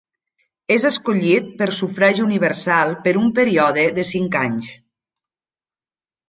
[0.75, 4.73] És escollit per sufragi universal per un període de cinc anys.